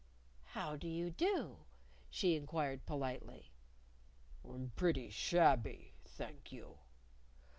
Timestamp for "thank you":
6.03-6.79